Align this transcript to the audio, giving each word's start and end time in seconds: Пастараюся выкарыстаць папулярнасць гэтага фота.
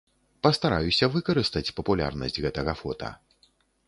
Пастараюся 0.45 1.09
выкарыстаць 1.15 1.73
папулярнасць 1.79 2.39
гэтага 2.47 2.73
фота. 2.81 3.11